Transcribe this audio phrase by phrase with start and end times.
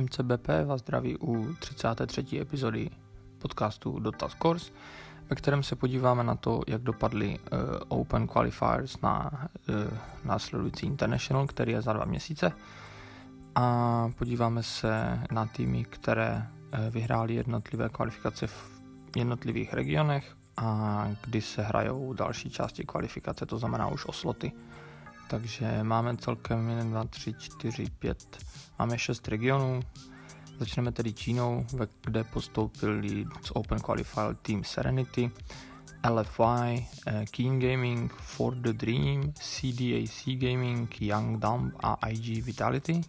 [0.00, 2.40] MCBP vás zdraví u 33.
[2.40, 2.90] epizody
[3.38, 4.72] podcastu Dota Scores,
[5.30, 9.30] ve kterém se podíváme na to, jak dopadly uh, Open Qualifiers na
[9.68, 9.74] uh,
[10.24, 12.52] následující International, který je za dva měsíce.
[13.54, 18.70] A podíváme se na týmy, které uh, vyhrály jednotlivé kvalifikace v
[19.16, 24.52] jednotlivých regionech a kdy se hrajou další části kvalifikace, to znamená už o sloty.
[25.28, 28.38] Takže máme celkem 1, 2, 3, 4, 5,
[28.78, 29.80] máme 6 regionů.
[30.58, 31.66] Začneme tedy Čínou,
[32.04, 35.30] kde postoupili z Open Qualifier Team Serenity,
[36.10, 43.00] LFY, eh, Keen Gaming, For the Dream, CDAC Gaming, Young Dump a IG Vitality.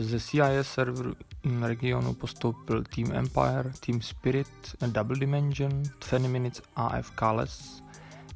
[0.00, 1.14] Ze CIS server
[1.60, 7.82] regionu postoupil Team Empire, Team Spirit, Double Dimension, 20 Minutes AFK Les,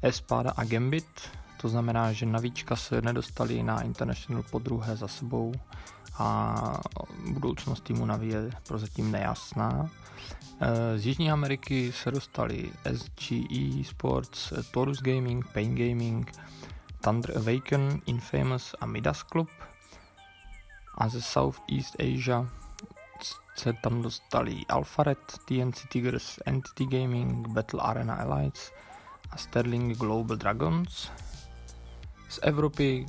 [0.01, 1.42] Espada a Gambit.
[1.63, 5.53] To znamená, že navíčka se nedostali na International po druhé za sebou
[6.19, 6.55] a
[7.31, 9.89] budoucnost týmu Navi je prozatím nejasná.
[10.59, 16.31] Eh, z Jižní Ameriky se dostali SGE Sports, Taurus Gaming, Pain Gaming,
[17.01, 19.49] Thunder Awaken, Infamous a Midas Club.
[20.97, 22.47] A ze Southeast Asia
[23.55, 28.71] se tam dostali Alpharet, TNC Tigers, Entity Gaming, Battle Arena Alliance
[29.31, 31.11] a Sterling Global Dragons.
[32.33, 33.05] Z Evropy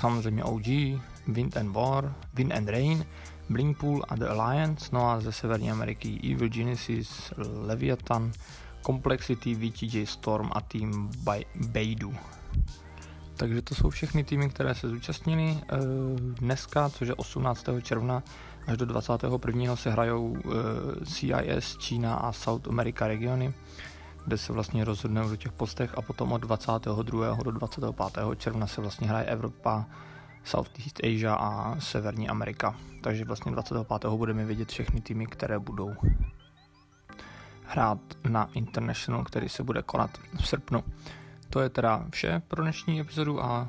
[0.00, 0.66] samozřejmě OG,
[1.26, 3.06] Wind and War, Wind and Rain,
[3.48, 7.32] Blinkpool a The Alliance, no a ze Severní Ameriky Evil Genesis,
[7.66, 8.32] Leviathan,
[8.86, 11.10] Complexity, VTJ Storm a tým
[11.54, 12.14] Beidou.
[13.36, 15.76] Takže to jsou všechny týmy, které se zúčastnili eh,
[16.18, 17.66] dneska, což je 18.
[17.82, 18.22] června
[18.66, 19.76] až do 21.
[19.76, 23.54] se hrajou eh, CIS, Čína a South America regiony,
[24.24, 27.36] kde se vlastně rozhodnou do těch postech a potom od 22.
[27.44, 28.24] do 25.
[28.36, 29.86] června se vlastně hraje Evropa,
[30.44, 32.76] Southeast Asia a Severní Amerika.
[33.02, 34.10] Takže vlastně 25.
[34.10, 35.94] budeme vidět všechny týmy, které budou
[37.64, 37.98] hrát
[38.28, 40.10] na International, který se bude konat
[40.40, 40.84] v srpnu.
[41.50, 43.68] To je teda vše pro dnešní epizodu a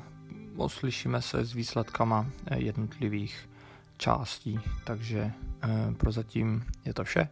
[0.56, 3.48] oslyšíme se s výsledkama jednotlivých
[3.96, 7.28] částí, takže eh, prozatím je to vše.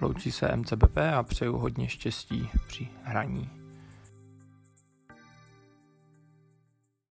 [0.00, 3.59] Loučí se MCBP a přeju hodně štěstí při hraní.